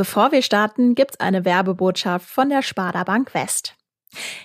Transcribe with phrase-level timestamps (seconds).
[0.00, 3.74] Bevor wir starten, gibt's eine Werbebotschaft von der Sparda Bank West.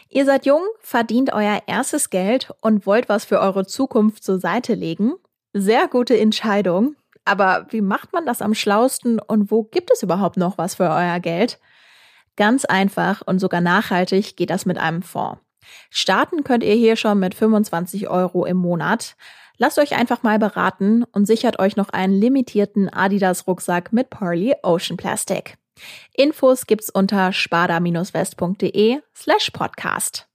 [0.10, 4.74] Ihr seid jung, verdient euer erstes Geld und wollt was für eure Zukunft zur Seite
[4.74, 5.14] legen?
[5.54, 6.98] Sehr gute Entscheidung.
[7.24, 10.90] Aber wie macht man das am schlausten und wo gibt es überhaupt noch was für
[10.90, 11.58] euer Geld?
[12.36, 15.40] Ganz einfach und sogar nachhaltig geht das mit einem Fonds.
[15.90, 19.16] Starten könnt ihr hier schon mit 25 Euro im Monat.
[19.58, 24.54] Lasst euch einfach mal beraten und sichert euch noch einen limitierten Adidas Rucksack mit Parley
[24.64, 25.56] Ocean Plastic.
[26.14, 30.28] Infos gibt's unter spada-west.de slash podcast.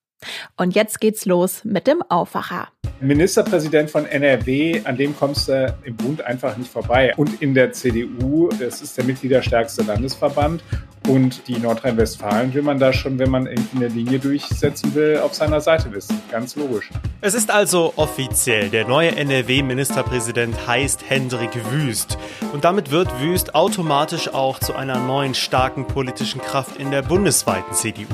[0.57, 2.69] Und jetzt geht's los mit dem Aufwacher.
[3.01, 7.15] Ministerpräsident von NRW, an dem kommst du im Bund einfach nicht vorbei.
[7.17, 10.63] Und in der CDU, das ist der mitgliederstärkste Landesverband.
[11.09, 15.61] Und die Nordrhein-Westfalen will man da schon, wenn man eine Linie durchsetzen will, auf seiner
[15.61, 16.21] Seite wissen.
[16.31, 16.91] Ganz logisch.
[17.21, 18.69] Es ist also offiziell.
[18.69, 22.19] Der neue NRW-Ministerpräsident heißt Hendrik Wüst.
[22.53, 27.75] Und damit wird Wüst automatisch auch zu einer neuen starken politischen Kraft in der bundesweiten
[27.75, 28.05] CDU.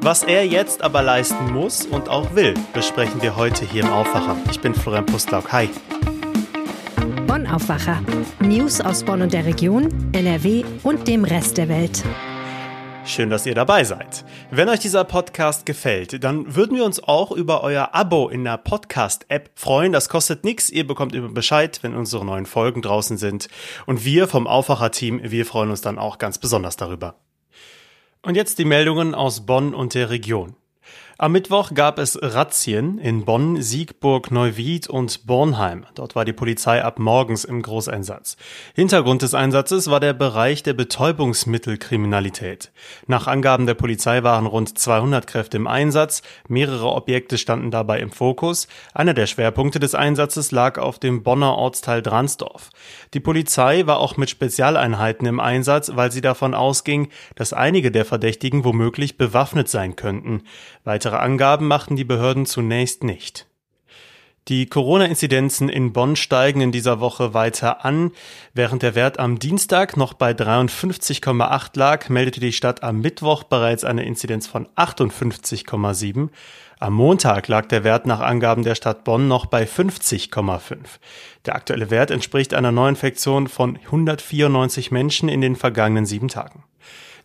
[0.00, 4.36] Was er jetzt aber leisten muss und auch will, besprechen wir heute hier im Aufwacher.
[4.50, 5.52] Ich bin Florian Pustlauk.
[5.52, 5.68] Hi.
[7.30, 8.02] Bonn Aufwacher.
[8.40, 12.02] News aus Bonn und der Region, NRW und dem Rest der Welt.
[13.04, 14.24] Schön, dass ihr dabei seid.
[14.50, 18.56] Wenn euch dieser Podcast gefällt, dann würden wir uns auch über euer Abo in der
[18.56, 19.92] Podcast-App freuen.
[19.92, 20.70] Das kostet nichts.
[20.70, 23.46] Ihr bekommt immer Bescheid, wenn unsere neuen Folgen draußen sind.
[23.86, 27.14] Und wir vom Aufwacher-Team, wir freuen uns dann auch ganz besonders darüber.
[28.22, 30.56] Und jetzt die Meldungen aus Bonn und der Region.
[31.20, 35.84] Am Mittwoch gab es Razzien in Bonn, Siegburg, Neuwied und Bornheim.
[35.94, 38.38] Dort war die Polizei ab morgens im Großeinsatz.
[38.74, 42.72] Hintergrund des Einsatzes war der Bereich der Betäubungsmittelkriminalität.
[43.06, 46.22] Nach Angaben der Polizei waren rund 200 Kräfte im Einsatz.
[46.48, 48.66] Mehrere Objekte standen dabei im Fokus.
[48.94, 52.70] Einer der Schwerpunkte des Einsatzes lag auf dem Bonner Ortsteil Dransdorf.
[53.12, 58.06] Die Polizei war auch mit Spezialeinheiten im Einsatz, weil sie davon ausging, dass einige der
[58.06, 60.44] Verdächtigen womöglich bewaffnet sein könnten.
[60.84, 63.46] Weitere Angaben machten die Behörden zunächst nicht.
[64.48, 68.10] Die Corona-Inzidenzen in Bonn steigen in dieser Woche weiter an.
[68.54, 73.84] Während der Wert am Dienstag noch bei 53,8 lag, meldete die Stadt am Mittwoch bereits
[73.84, 76.30] eine Inzidenz von 58,7.
[76.80, 80.78] Am Montag lag der Wert nach Angaben der Stadt Bonn noch bei 50,5.
[81.44, 86.64] Der aktuelle Wert entspricht einer Neuinfektion von 194 Menschen in den vergangenen sieben Tagen.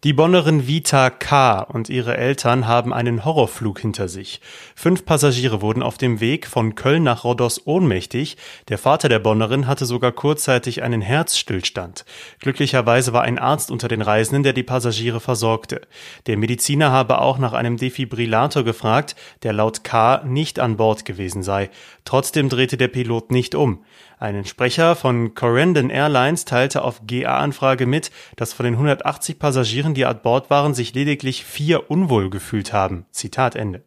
[0.04, 1.62] Die Bonnerin Vita K.
[1.62, 4.42] und ihre Eltern haben einen Horrorflug hinter sich.
[4.76, 8.38] Fünf Passagiere wurden auf dem Weg von Köln nach Rhodos ohnmächtig.
[8.68, 12.06] Der Vater der Bonnerin hatte sogar kurzzeitig einen Herzstillstand.
[12.40, 15.82] Glücklicherweise war ein Arzt unter den Reisenden, der die Passagiere versorgte.
[16.28, 20.22] Der Mediziner habe auch nach einem Defibrillator gefragt, der laut K.
[20.26, 21.70] nicht an Bord gewesen sei.
[22.04, 23.84] Trotzdem drehte der Pilot nicht um.
[24.18, 30.06] Ein Sprecher von Corendon Airlines teilte auf GA-Anfrage mit, dass von den 180 Passagieren, die
[30.06, 33.06] an Bord waren, sich lediglich vier unwohl gefühlt haben.
[33.12, 33.84] Zitat Ende.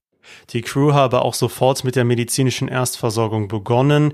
[0.50, 4.12] Die Crew habe auch sofort mit der medizinischen Erstversorgung begonnen.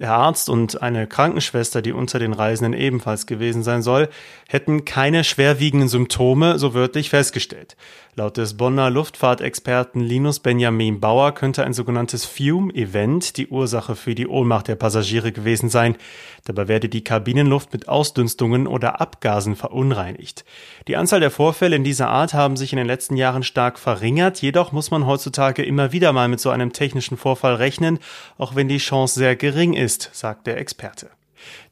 [0.00, 4.08] Der Arzt und eine Krankenschwester, die unter den Reisenden ebenfalls gewesen sein soll,
[4.48, 7.76] hätten keine schwerwiegenden Symptome so wörtlich festgestellt.
[8.18, 14.26] Laut des Bonner Luftfahrtexperten Linus Benjamin Bauer könnte ein sogenanntes Fume-Event die Ursache für die
[14.26, 15.94] Ohnmacht der Passagiere gewesen sein.
[16.44, 20.44] Dabei werde die Kabinenluft mit Ausdünstungen oder Abgasen verunreinigt.
[20.88, 24.42] Die Anzahl der Vorfälle in dieser Art haben sich in den letzten Jahren stark verringert,
[24.42, 28.00] jedoch muss man heutzutage immer wieder mal mit so einem technischen Vorfall rechnen,
[28.36, 31.10] auch wenn die Chance sehr gering ist, sagt der Experte.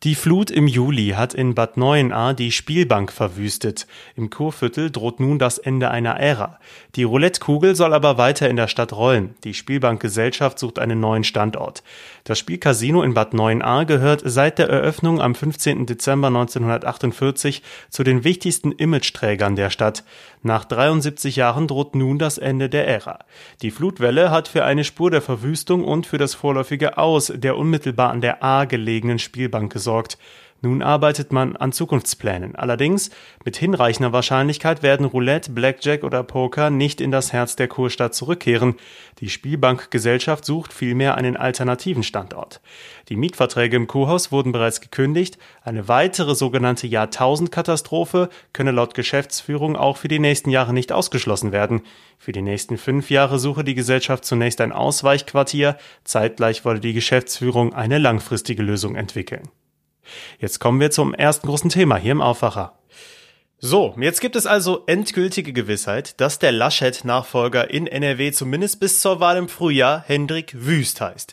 [0.02, 3.86] Die Flut im Juli hat in Bad Neuenahr die Spielbank verwüstet.
[4.14, 6.58] Im Kurviertel droht nun das Ende einer Ära.
[6.94, 9.34] Die Roulettekugel soll aber weiter in der Stadt rollen.
[9.44, 11.82] Die Spielbankgesellschaft sucht einen neuen Standort.
[12.24, 15.86] Das Spielcasino in Bad Neuenahr gehört seit der Eröffnung am 15.
[15.86, 20.04] Dezember 1948 zu den wichtigsten Imageträgern der Stadt.
[20.42, 23.18] Nach 73 Jahren droht nun das Ende der Ära.
[23.62, 28.10] Die Flutwelle hat für eine Spur der Verwüstung und für das vorläufige Aus der unmittelbar
[28.10, 30.18] an der A gelegenen Spielbank gesorgt.
[30.62, 32.56] Nun arbeitet man an Zukunftsplänen.
[32.56, 33.10] Allerdings,
[33.44, 38.76] mit hinreichender Wahrscheinlichkeit werden Roulette, Blackjack oder Poker nicht in das Herz der Kurstadt zurückkehren.
[39.20, 42.60] Die Spielbankgesellschaft sucht vielmehr einen alternativen Standort.
[43.10, 45.38] Die Mietverträge im Kurhaus wurden bereits gekündigt.
[45.62, 51.82] Eine weitere sogenannte Jahrtausendkatastrophe könne laut Geschäftsführung auch für die nächsten Jahre nicht ausgeschlossen werden.
[52.18, 55.76] Für die nächsten fünf Jahre suche die Gesellschaft zunächst ein Ausweichquartier.
[56.04, 59.48] Zeitgleich wolle die Geschäftsführung eine langfristige Lösung entwickeln.
[60.38, 62.78] Jetzt kommen wir zum ersten großen Thema hier im Aufwacher.
[63.58, 69.18] So, jetzt gibt es also endgültige Gewissheit, dass der Laschet-Nachfolger in NRW zumindest bis zur
[69.18, 71.32] Wahl im Frühjahr Hendrik Wüst heißt.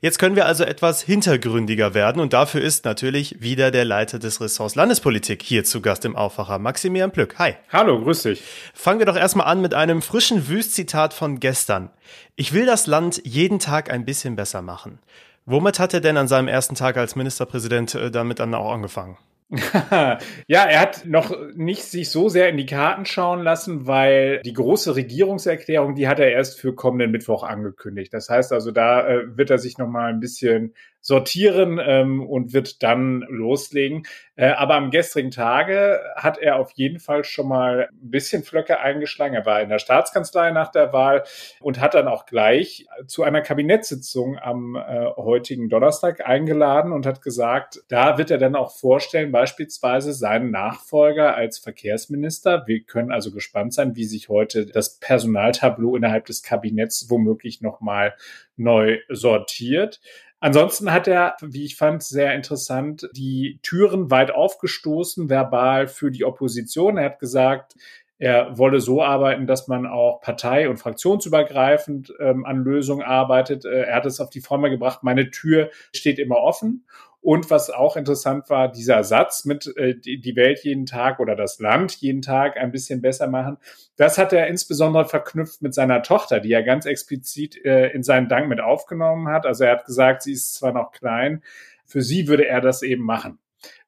[0.00, 4.40] Jetzt können wir also etwas hintergründiger werden und dafür ist natürlich wieder der Leiter des
[4.40, 7.38] Ressorts Landespolitik hier zu Gast im Aufwacher, Maximilian Plück.
[7.38, 7.54] Hi.
[7.72, 8.42] Hallo, grüß dich.
[8.72, 11.90] Fangen wir doch erstmal an mit einem frischen Wüstzitat von gestern.
[12.36, 15.00] Ich will das Land jeden Tag ein bisschen besser machen.
[15.46, 19.18] Womit hat er denn an seinem ersten Tag als Ministerpräsident äh, damit dann auch angefangen?
[20.48, 24.54] ja, er hat noch nicht sich so sehr in die Karten schauen lassen, weil die
[24.54, 28.12] große Regierungserklärung, die hat er erst für kommenden Mittwoch angekündigt.
[28.12, 32.54] Das heißt also, da äh, wird er sich noch mal ein bisschen sortieren ähm, und
[32.54, 34.04] wird dann loslegen.
[34.36, 38.80] Äh, aber am gestrigen Tage hat er auf jeden Fall schon mal ein bisschen Flöcke
[38.80, 39.34] eingeschlagen.
[39.34, 41.24] Er war in der Staatskanzlei nach der Wahl
[41.60, 47.22] und hat dann auch gleich zu einer Kabinettssitzung am äh, heutigen Donnerstag eingeladen und hat
[47.22, 52.64] gesagt, da wird er dann auch vorstellen, beispielsweise seinen Nachfolger als Verkehrsminister.
[52.66, 58.14] Wir können also gespannt sein, wie sich heute das Personaltableau innerhalb des Kabinetts womöglich nochmal
[58.56, 60.00] neu sortiert.
[60.44, 66.26] Ansonsten hat er, wie ich fand, sehr interessant die Türen weit aufgestoßen, verbal für die
[66.26, 66.98] Opposition.
[66.98, 67.76] Er hat gesagt,
[68.18, 73.64] er wolle so arbeiten, dass man auch partei- und fraktionsübergreifend ähm, an Lösungen arbeitet.
[73.64, 76.84] Äh, er hat es auf die Formel gebracht, meine Tür steht immer offen.
[77.24, 81.58] Und was auch interessant war, dieser Satz mit äh, die Welt jeden Tag oder das
[81.58, 83.56] Land jeden Tag ein bisschen besser machen,
[83.96, 88.28] das hat er insbesondere verknüpft mit seiner Tochter, die er ganz explizit äh, in seinen
[88.28, 89.46] Dank mit aufgenommen hat.
[89.46, 91.42] Also er hat gesagt, sie ist zwar noch klein,
[91.86, 93.38] für sie würde er das eben machen.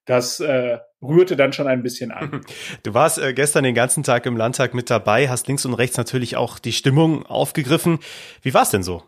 [0.06, 2.41] Das äh, rührte dann schon ein bisschen an.
[2.85, 5.99] Du warst äh, gestern den ganzen Tag im Landtag mit dabei, hast links und rechts
[5.99, 7.99] natürlich auch die Stimmung aufgegriffen.
[8.41, 9.03] Wie war es denn so?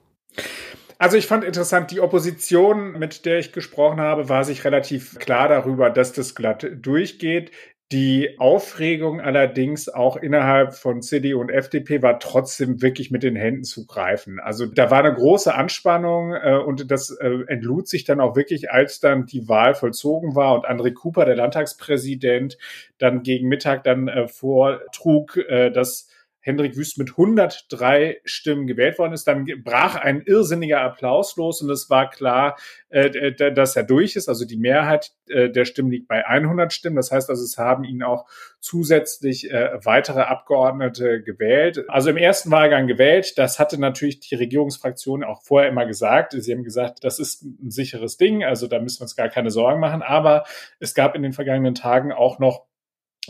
[0.99, 5.49] Also ich fand interessant, die Opposition, mit der ich gesprochen habe, war sich relativ klar
[5.49, 7.53] darüber, dass das glatt durchgeht.
[7.93, 13.63] Die Aufregung allerdings auch innerhalb von CDU und FDP war trotzdem wirklich mit den Händen
[13.63, 14.41] zu greifen.
[14.41, 18.71] Also da war eine große Anspannung äh, und das äh, entlud sich dann auch wirklich,
[18.71, 22.59] als dann die Wahl vollzogen war und André Cooper, der Landtagspräsident,
[22.99, 26.09] dann gegen Mittag dann äh, vortrug, äh, dass
[26.49, 29.29] Hendrik Wüst mit 103 Stimmen gewählt worden ist.
[29.29, 32.57] Dann brach ein irrsinniger Applaus los und es war klar,
[32.89, 34.31] äh, dass er durch ist.
[34.31, 36.97] Also die Mehrheit äh, der Stimmen liegt bei 100 Stimmen.
[36.97, 38.25] Das heißt also, es haben ihn auch
[38.61, 41.85] zusätzlich äh, weitere Abgeordnete gewählt.
[41.89, 43.37] Also im ersten Wahlgang gewählt.
[43.37, 46.33] Das hatte natürlich die Regierungsfraktion auch vorher immer gesagt.
[46.33, 48.43] Sie haben gesagt, das ist ein sicheres Ding.
[48.43, 50.01] Also da müssen wir uns gar keine Sorgen machen.
[50.01, 50.45] Aber
[50.81, 52.68] es gab in den vergangenen Tagen auch noch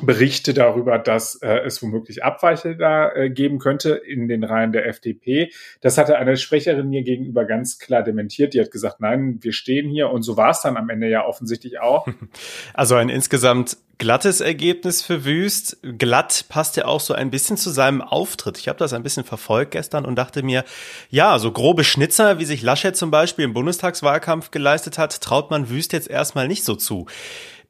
[0.03, 4.87] Berichte darüber, dass äh, es womöglich Abweiche da äh, geben könnte in den Reihen der
[4.87, 5.51] FDP.
[5.81, 8.55] Das hatte eine Sprecherin mir gegenüber ganz klar dementiert.
[8.55, 10.11] Die hat gesagt, nein, wir stehen hier.
[10.11, 12.07] Und so war es dann am Ende ja offensichtlich auch.
[12.75, 15.79] Also ein insgesamt glattes Ergebnis für Wüst.
[15.83, 18.59] Glatt passt ja auch so ein bisschen zu seinem Auftritt.
[18.59, 20.65] Ich habe das ein bisschen verfolgt gestern und dachte mir,
[21.11, 25.69] ja, so grobe Schnitzer, wie sich Laschet zum Beispiel im Bundestagswahlkampf geleistet hat, traut man
[25.69, 27.07] Wüst jetzt erstmal nicht so zu.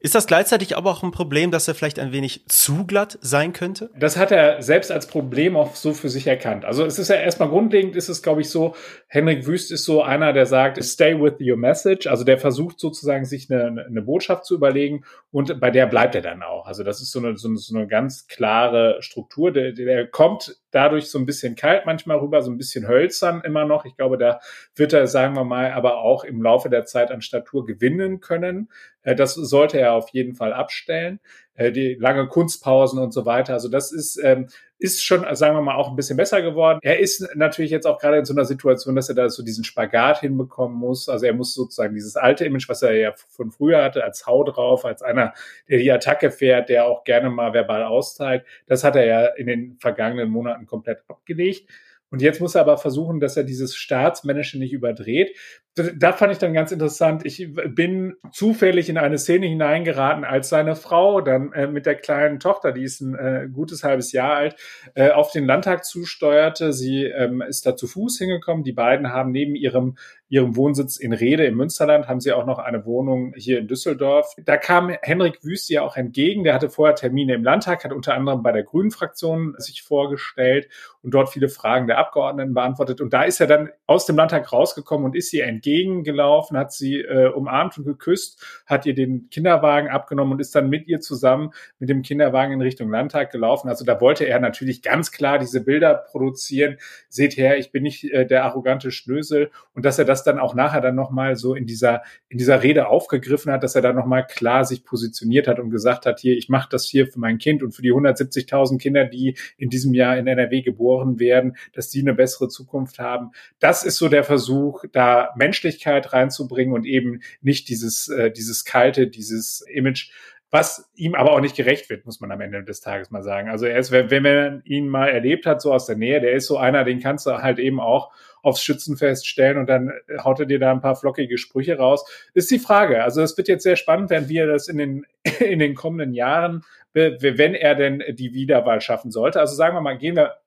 [0.01, 3.51] Ist das gleichzeitig aber auch ein Problem, dass er vielleicht ein wenig zu glatt sein
[3.51, 3.89] könnte?
[3.99, 6.63] Das hat er selbst als Problem auch so für sich erkannt.
[6.63, 8.75] Also es ist ja erstmal grundlegend, ist es glaube ich so,
[9.07, 12.07] Henrik Wüst ist so einer, der sagt, stay with your message.
[12.07, 16.21] Also der versucht sozusagen sich eine, eine Botschaft zu überlegen und bei der bleibt er
[16.21, 16.65] dann auch.
[16.65, 19.51] Also das ist so eine, so eine, so eine ganz klare Struktur.
[19.51, 23.65] Der, der kommt dadurch so ein bisschen kalt manchmal rüber, so ein bisschen hölzern immer
[23.65, 23.85] noch.
[23.85, 24.39] Ich glaube, da
[24.75, 28.69] wird er, sagen wir mal, aber auch im Laufe der Zeit an Statur gewinnen können.
[29.03, 31.19] Äh, das sollte er auf jeden Fall abstellen.
[31.55, 33.53] Äh, die lange Kunstpausen und so weiter.
[33.53, 34.47] Also das ist, ähm,
[34.79, 36.79] ist schon, sagen wir mal, auch ein bisschen besser geworden.
[36.81, 39.65] Er ist natürlich jetzt auch gerade in so einer Situation, dass er da so diesen
[39.65, 41.09] Spagat hinbekommen muss.
[41.09, 44.43] Also er muss sozusagen dieses alte Image, was er ja von früher hatte, als Hau
[44.45, 45.33] drauf, als einer,
[45.67, 49.47] der die Attacke fährt, der auch gerne mal verbal austeilt, das hat er ja in
[49.47, 51.67] den vergangenen Monaten komplett abgelegt.
[52.11, 55.35] Und jetzt muss er aber versuchen, dass er dieses Staatsmännische nicht überdreht.
[55.75, 57.25] Da fand ich dann ganz interessant.
[57.25, 62.39] Ich bin zufällig in eine Szene hineingeraten, als seine Frau dann äh, mit der kleinen
[62.39, 64.55] Tochter, die ist ein äh, gutes halbes Jahr alt,
[64.95, 66.73] äh, auf den Landtag zusteuerte.
[66.73, 68.63] Sie ähm, ist da zu Fuß hingekommen.
[68.63, 69.95] Die beiden haben neben ihrem
[70.29, 74.33] ihrem Wohnsitz in Rede im Münsterland haben sie auch noch eine Wohnung hier in Düsseldorf.
[74.45, 76.43] Da kam Henrik Wüst ja auch entgegen.
[76.43, 80.69] Der hatte vorher Termine im Landtag, hat unter anderem bei der Grünen Fraktion sich vorgestellt
[81.01, 83.01] und dort viele Fragen der Abgeordneten beantwortet.
[83.01, 86.99] Und da ist er dann aus dem Landtag rausgekommen und ist ihr entgegengelaufen, hat sie
[86.99, 91.51] äh, umarmt und geküsst, hat ihr den Kinderwagen abgenommen und ist dann mit ihr zusammen
[91.79, 93.69] mit dem Kinderwagen in Richtung Landtag gelaufen.
[93.69, 96.77] Also da wollte er natürlich ganz klar diese Bilder produzieren.
[97.07, 100.39] Seht her, ich bin nicht äh, der arrogante Schnösel und dass er das das dann
[100.39, 103.95] auch nachher dann nochmal so in dieser, in dieser Rede aufgegriffen hat, dass er dann
[103.95, 107.37] nochmal klar sich positioniert hat und gesagt hat, hier, ich mache das hier für mein
[107.37, 111.89] Kind und für die 170.000 Kinder, die in diesem Jahr in NRW geboren werden, dass
[111.89, 113.31] die eine bessere Zukunft haben.
[113.59, 119.07] Das ist so der Versuch, da Menschlichkeit reinzubringen und eben nicht dieses, äh, dieses kalte,
[119.07, 120.11] dieses Image,
[120.51, 123.49] was ihm aber auch nicht gerecht wird, muss man am Ende des Tages mal sagen.
[123.49, 126.47] Also er ist, wenn man ihn mal erlebt hat, so aus der Nähe, der ist
[126.47, 129.91] so einer, den kannst du halt eben auch aufs Schützenfest stellen und dann
[130.23, 132.03] haut er dir da ein paar flockige Sprüche raus.
[132.33, 133.03] Ist die Frage.
[133.03, 135.05] Also es wird jetzt sehr spannend werden, wie er das in den,
[135.39, 136.63] in den kommenden Jahren,
[136.93, 139.39] wenn er denn die Wiederwahl schaffen sollte.
[139.39, 140.37] Also sagen wir mal, gehen wir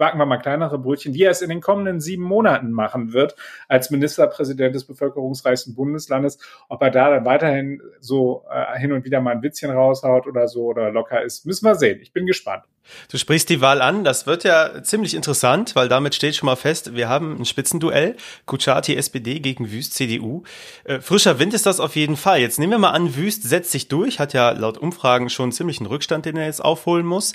[0.00, 3.36] backen wir mal kleinere Brötchen, wie er es in den kommenden sieben Monaten machen wird
[3.68, 6.38] als Ministerpräsident des bevölkerungsreichsten Bundeslandes.
[6.70, 10.48] Ob er da dann weiterhin so äh, hin und wieder mal ein Witzchen raushaut oder
[10.48, 12.00] so oder locker ist, müssen wir sehen.
[12.00, 12.64] Ich bin gespannt.
[13.10, 16.56] Du sprichst die Wahl an, das wird ja ziemlich interessant, weil damit steht schon mal
[16.56, 18.16] fest, wir haben ein Spitzenduell,
[18.46, 20.42] Kuchati SPD gegen Wüst CDU.
[20.84, 22.40] Äh, frischer Wind ist das auf jeden Fall.
[22.40, 25.78] Jetzt nehmen wir mal an, Wüst setzt sich durch, hat ja laut Umfragen schon ziemlich
[25.80, 27.34] einen Rückstand, den er jetzt aufholen muss.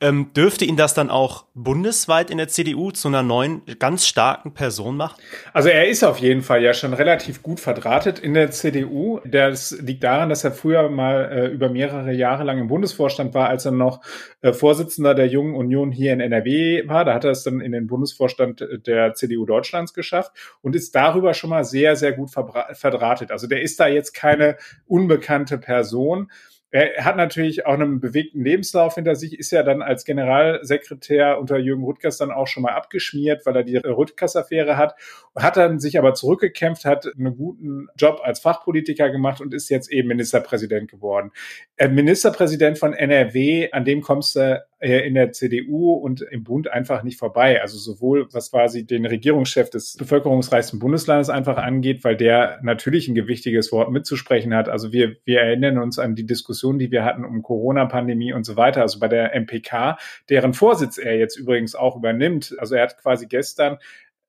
[0.00, 4.54] Ähm, dürfte ihn das dann auch bundesweit in der CDU zu einer neuen, ganz starken
[4.54, 5.20] Person machen?
[5.52, 9.20] Also er ist auf jeden Fall ja schon relativ gut verdrahtet in der CDU.
[9.24, 13.48] Das liegt daran, dass er früher mal äh, über mehrere Jahre lang im Bundesvorstand war,
[13.48, 14.00] als er noch
[14.42, 17.04] äh, Vorsitzender Vorsitzender der Jungen Union hier in NRW war.
[17.04, 21.34] Da hat er es dann in den Bundesvorstand der CDU Deutschlands geschafft und ist darüber
[21.34, 23.30] schon mal sehr, sehr gut verdrahtet.
[23.30, 26.30] Also der ist da jetzt keine unbekannte Person.
[26.76, 31.56] Er hat natürlich auch einen bewegten Lebenslauf hinter sich, ist ja dann als Generalsekretär unter
[31.56, 34.94] Jürgen Rüttgers dann auch schon mal abgeschmiert, weil er die Rüttgers-Affäre hat,
[35.34, 39.90] hat dann sich aber zurückgekämpft, hat einen guten Job als Fachpolitiker gemacht und ist jetzt
[39.90, 41.32] eben Ministerpräsident geworden.
[41.76, 46.70] Äh, Ministerpräsident von NRW, an dem kommst du äh, in der CDU und im Bund
[46.70, 47.62] einfach nicht vorbei.
[47.62, 53.14] Also sowohl, was quasi den Regierungschef des bevölkerungsreichsten Bundeslandes einfach angeht, weil der natürlich ein
[53.14, 54.68] gewichtiges Wort mitzusprechen hat.
[54.68, 58.56] Also wir, wir erinnern uns an die Diskussion, die wir hatten um Corona-Pandemie und so
[58.56, 58.82] weiter.
[58.82, 59.96] Also bei der MPK,
[60.28, 62.54] deren Vorsitz er jetzt übrigens auch übernimmt.
[62.58, 63.78] Also er hat quasi gestern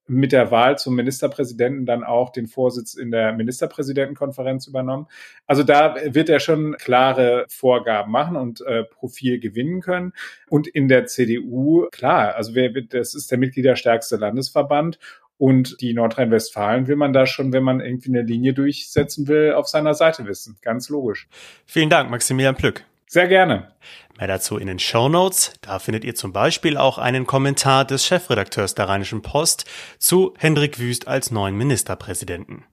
[0.08, 5.06] mit der Wahl zum Ministerpräsidenten dann auch den Vorsitz in der Ministerpräsidentenkonferenz übernommen.
[5.46, 10.14] Also da wird er schon klare Vorgaben machen und äh, Profil gewinnen können.
[10.48, 14.98] Und in der CDU, klar, also wer, das ist der mitgliederstärkste Landesverband
[15.38, 19.68] und die Nordrhein-Westfalen will man da schon, wenn man irgendwie eine Linie durchsetzen will, auf
[19.68, 20.58] seiner Seite wissen.
[20.62, 21.28] Ganz logisch.
[21.64, 22.84] Vielen Dank, Maximilian Plück.
[23.06, 23.72] Sehr gerne.
[24.18, 25.54] Mehr dazu in den Show Notes.
[25.62, 29.64] Da findet ihr zum Beispiel auch einen Kommentar des Chefredakteurs der Rheinischen Post
[29.98, 32.64] zu Hendrik Wüst als neuen Ministerpräsidenten.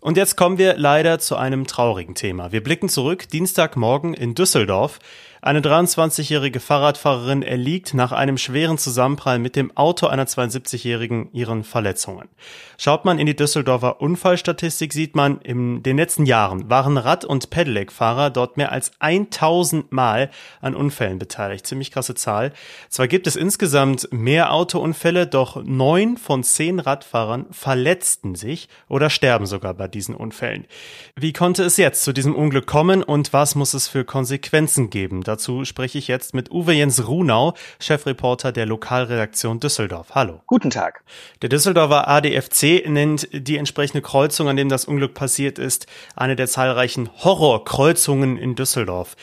[0.00, 2.52] Und jetzt kommen wir leider zu einem traurigen Thema.
[2.52, 5.00] Wir blicken zurück, Dienstagmorgen in Düsseldorf.
[5.40, 12.28] Eine 23-jährige Fahrradfahrerin erliegt nach einem schweren Zusammenprall mit dem Auto einer 72-jährigen ihren Verletzungen.
[12.76, 17.50] Schaut man in die Düsseldorfer Unfallstatistik, sieht man, in den letzten Jahren waren Rad- und
[17.50, 20.30] Pedelec-Fahrer dort mehr als 1000 Mal
[20.60, 21.66] an Unfällen beteiligt.
[21.66, 22.52] Ziemlich krasse Zahl.
[22.88, 29.46] Zwar gibt es insgesamt mehr Autounfälle, doch neun von zehn Radfahrern verletzten sich oder sterben
[29.46, 30.66] sogar bei diesen Unfällen.
[31.14, 35.22] Wie konnte es jetzt zu diesem Unglück kommen und was muss es für Konsequenzen geben?
[35.28, 40.14] Dazu spreche ich jetzt mit Uwe Jens Runau, Chefreporter der Lokalredaktion Düsseldorf.
[40.14, 40.40] Hallo.
[40.46, 41.04] Guten Tag.
[41.42, 46.46] Der Düsseldorfer ADFC nennt die entsprechende Kreuzung, an dem das Unglück passiert ist, eine der
[46.46, 49.16] zahlreichen Horrorkreuzungen in Düsseldorf.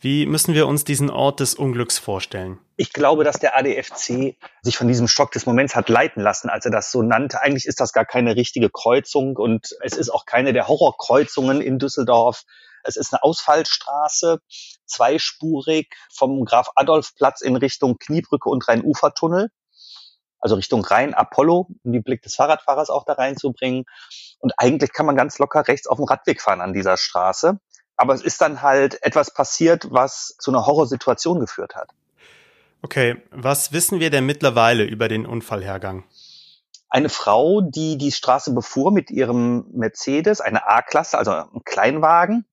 [0.00, 2.58] Wie müssen wir uns diesen Ort des Unglücks vorstellen?
[2.76, 6.64] Ich glaube, dass der ADFC sich von diesem Schock des Moments hat leiten lassen, als
[6.64, 7.40] er das so nannte.
[7.40, 11.78] Eigentlich ist das gar keine richtige Kreuzung und es ist auch keine der Horrorkreuzungen in
[11.78, 12.42] Düsseldorf.
[12.84, 14.40] Es ist eine Ausfallstraße,
[14.86, 19.50] zweispurig vom Graf Adolf Platz in Richtung Kniebrücke und Rhein-Ufer-Tunnel.
[20.40, 23.84] Also Richtung Rhein-Apollo, um den Blick des Fahrradfahrers auch da reinzubringen.
[24.40, 27.60] Und eigentlich kann man ganz locker rechts auf dem Radweg fahren an dieser Straße.
[27.96, 31.90] Aber es ist dann halt etwas passiert, was zu einer Horrorsituation geführt hat.
[32.82, 36.04] Okay, was wissen wir denn mittlerweile über den Unfallhergang?
[36.92, 42.44] Eine Frau, die die Straße befuhr mit ihrem Mercedes, eine A-Klasse, also ein Kleinwagen,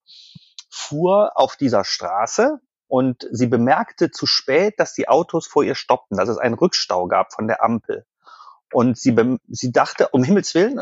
[0.70, 6.16] fuhr auf dieser Straße und sie bemerkte zu spät, dass die Autos vor ihr stoppten,
[6.16, 8.06] dass es einen Rückstau gab von der Ampel.
[8.72, 9.14] Und sie,
[9.50, 10.80] sie dachte, um Himmels Willen,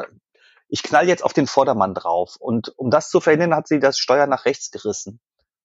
[0.70, 2.36] ich knall jetzt auf den Vordermann drauf.
[2.40, 5.20] Und um das zu verhindern, hat sie das Steuer nach rechts gerissen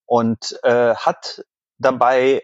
[0.07, 1.45] und äh, hat
[1.77, 2.43] dabei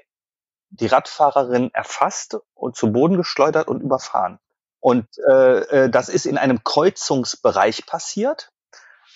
[0.68, 4.40] die Radfahrerin erfasst und zu Boden geschleudert und überfahren.
[4.80, 8.50] Und äh, äh, das ist in einem Kreuzungsbereich passiert.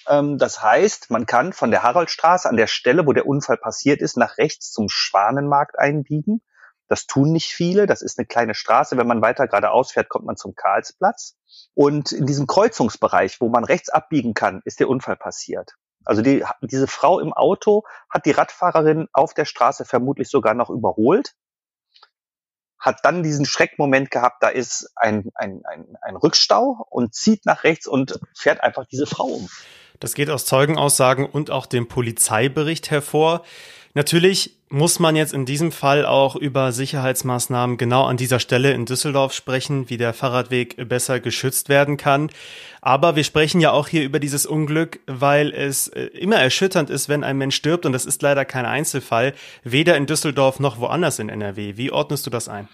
[0.09, 4.01] Ähm, das heißt, man kann von der Haroldstraße an der Stelle, wo der Unfall passiert
[4.01, 6.43] ist, nach rechts zum Schwanenmarkt einbiegen.
[6.89, 7.87] Das tun nicht viele.
[7.87, 8.97] Das ist eine kleine Straße.
[8.97, 11.37] Wenn man weiter geradeaus fährt, kommt man zum Karlsplatz.
[11.75, 15.77] Und in diesem Kreuzungsbereich, wo man rechts abbiegen kann, ist der Unfall passiert.
[16.05, 20.69] Also die, diese Frau im Auto hat die Radfahrerin auf der Straße vermutlich sogar noch
[20.69, 21.35] überholt,
[22.83, 27.63] hat dann diesen Schreckmoment gehabt, da ist ein, ein, ein, ein Rückstau und zieht nach
[27.63, 29.49] rechts und fährt einfach diese Frau um.
[30.03, 33.45] Das geht aus Zeugenaussagen und auch dem Polizeibericht hervor.
[33.95, 38.85] Natürlich muss man jetzt in diesem Fall auch über Sicherheitsmaßnahmen genau an dieser Stelle in
[38.85, 42.31] Düsseldorf sprechen, wie der Fahrradweg besser geschützt werden kann.
[42.81, 47.09] Aber wir sprechen ja auch hier über dieses Unglück, weil es äh, immer erschütternd ist,
[47.09, 47.87] wenn ein Mensch stirbt.
[47.87, 51.77] Und das ist leider kein Einzelfall, weder in Düsseldorf noch woanders in NRW.
[51.77, 52.69] Wie ordnest du das ein?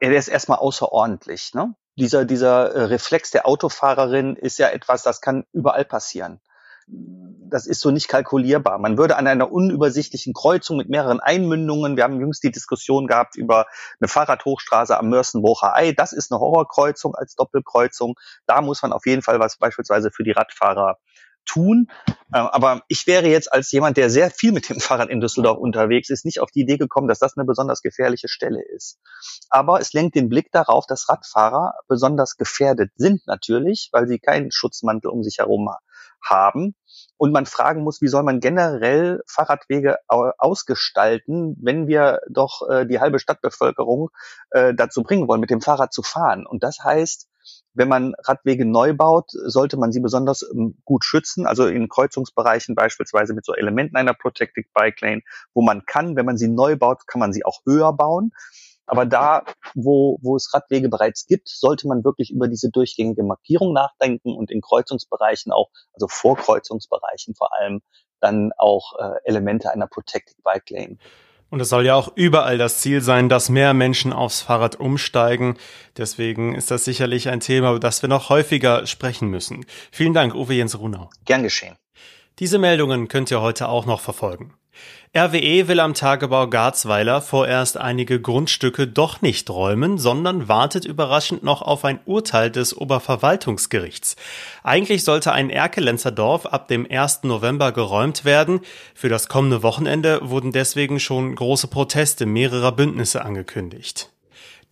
[0.00, 1.54] Er ist erstmal außerordentlich.
[1.54, 1.74] Ne?
[1.96, 6.40] Dieser, dieser äh, Reflex der Autofahrerin ist ja etwas, das kann überall passieren
[7.50, 8.78] das ist so nicht kalkulierbar.
[8.78, 13.36] Man würde an einer unübersichtlichen Kreuzung mit mehreren Einmündungen, wir haben jüngst die Diskussion gehabt
[13.36, 13.66] über
[14.00, 18.14] eine Fahrradhochstraße am Mörsenbrucher Ei, das ist eine Horrorkreuzung als Doppelkreuzung.
[18.46, 20.98] Da muss man auf jeden Fall was beispielsweise für die Radfahrer
[21.50, 21.88] tun.
[22.34, 25.58] Ähm, aber ich wäre jetzt als jemand, der sehr viel mit dem Fahrrad in Düsseldorf
[25.58, 28.98] unterwegs ist, nicht auf die Idee gekommen, dass das eine besonders gefährliche Stelle ist.
[29.48, 34.50] Aber es lenkt den Blick darauf, dass Radfahrer besonders gefährdet sind natürlich, weil sie keinen
[34.50, 35.70] Schutzmantel um sich herum
[36.22, 36.74] haben
[37.16, 43.00] und man fragen muss, wie soll man generell Fahrradwege ausgestalten, wenn wir doch äh, die
[43.00, 44.10] halbe Stadtbevölkerung
[44.50, 46.46] äh, dazu bringen wollen, mit dem Fahrrad zu fahren.
[46.46, 47.29] Und das heißt,
[47.74, 52.74] wenn man Radwege neu baut, sollte man sie besonders ähm, gut schützen, also in Kreuzungsbereichen
[52.74, 55.22] beispielsweise mit so Elementen einer Protected Bike Lane,
[55.54, 58.32] wo man kann, wenn man sie neu baut, kann man sie auch höher bauen.
[58.86, 59.44] Aber da,
[59.74, 64.50] wo, wo es Radwege bereits gibt, sollte man wirklich über diese durchgängige Markierung nachdenken und
[64.50, 67.82] in Kreuzungsbereichen auch, also Vorkreuzungsbereichen vor allem,
[68.18, 70.98] dann auch äh, Elemente einer Protected Bike Lane.
[71.50, 75.58] Und es soll ja auch überall das Ziel sein, dass mehr Menschen aufs Fahrrad umsteigen.
[75.96, 79.66] Deswegen ist das sicherlich ein Thema, über das wir noch häufiger sprechen müssen.
[79.90, 81.10] Vielen Dank, Uwe Jens Runau.
[81.24, 81.76] Gern geschehen.
[82.38, 84.54] Diese Meldungen könnt ihr heute auch noch verfolgen.
[85.16, 91.62] RWE will am Tagebau Garzweiler vorerst einige Grundstücke doch nicht räumen, sondern wartet überraschend noch
[91.62, 94.14] auf ein Urteil des Oberverwaltungsgerichts.
[94.62, 97.24] Eigentlich sollte ein Erkelenzer Dorf ab dem 1.
[97.24, 98.60] November geräumt werden.
[98.94, 104.09] Für das kommende Wochenende wurden deswegen schon große Proteste mehrerer Bündnisse angekündigt.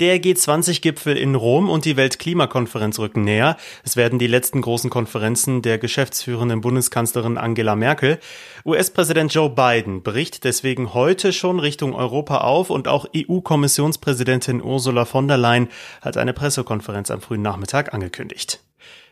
[0.01, 3.57] Der G20-Gipfel in Rom und die Weltklimakonferenz rücken näher.
[3.83, 8.21] Es werden die letzten großen Konferenzen der geschäftsführenden Bundeskanzlerin Angela Merkel.
[8.65, 15.27] US-Präsident Joe Biden bricht deswegen heute schon Richtung Europa auf und auch EU-Kommissionspräsidentin Ursula von
[15.27, 15.69] der Leyen
[16.01, 18.61] hat eine Pressekonferenz am frühen Nachmittag angekündigt.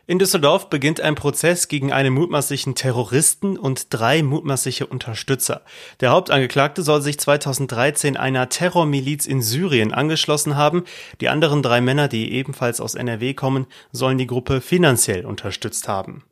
[0.09, 5.63] In Düsseldorf beginnt ein Prozess gegen einen mutmaßlichen Terroristen und drei mutmaßliche Unterstützer.
[5.99, 10.85] Der Hauptangeklagte soll sich 2013 einer Terrormiliz in Syrien angeschlossen haben.
[11.19, 16.23] Die anderen drei Männer, die ebenfalls aus NRW kommen, sollen die Gruppe finanziell unterstützt haben.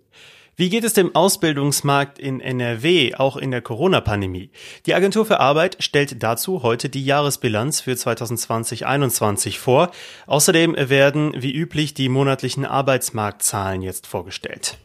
[0.57, 4.51] Wie geht es dem Ausbildungsmarkt in NRW, auch in der Corona-Pandemie?
[4.85, 9.91] Die Agentur für Arbeit stellt dazu heute die Jahresbilanz für 2020-21 vor.
[10.27, 14.77] Außerdem werden, wie üblich, die monatlichen Arbeitsmarktzahlen jetzt vorgestellt.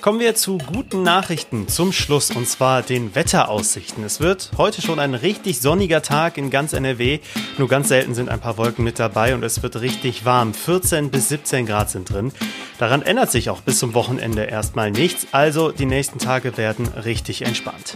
[0.00, 4.04] Kommen wir zu guten Nachrichten zum Schluss und zwar den Wetteraussichten.
[4.04, 7.18] Es wird heute schon ein richtig sonniger Tag in ganz NRW.
[7.58, 10.54] Nur ganz selten sind ein paar Wolken mit dabei und es wird richtig warm.
[10.54, 12.32] 14 bis 17 Grad sind drin.
[12.78, 17.42] Daran ändert sich auch bis zum Wochenende erstmal nichts, also die nächsten Tage werden richtig
[17.42, 17.94] entspannt.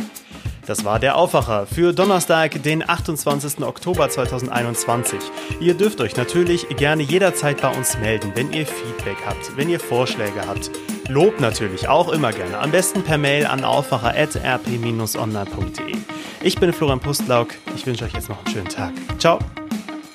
[0.66, 3.62] Das war der Aufwacher für Donnerstag, den 28.
[3.62, 5.18] Oktober 2021.
[5.60, 9.80] Ihr dürft euch natürlich gerne jederzeit bei uns melden, wenn ihr Feedback habt, wenn ihr
[9.80, 10.70] Vorschläge habt.
[11.08, 12.58] Lob natürlich auch immer gerne.
[12.58, 15.96] Am besten per Mail an aufwacher.rp-online.de.
[16.42, 17.48] Ich bin Florian Pustlauk.
[17.74, 18.92] Ich wünsche euch jetzt noch einen schönen Tag.
[19.18, 19.38] Ciao.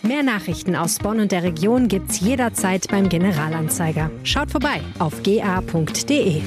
[0.01, 4.09] Mehr Nachrichten aus Bonn und der Region gibt's jederzeit beim Generalanzeiger.
[4.23, 6.41] Schaut vorbei auf ga.de.